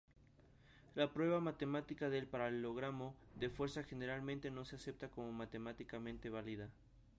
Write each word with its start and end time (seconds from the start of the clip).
La 0.95 1.13
prueba 1.13 1.39
matemática 1.41 2.09
del 2.09 2.25
paralelogramo 2.25 3.13
de 3.35 3.51
fuerza 3.51 3.83
generalmente 3.83 4.49
no 4.49 4.65
se 4.65 4.77
acepta 4.77 5.09
como 5.11 5.31
matemáticamente 5.31 6.31
válida. 6.31 6.69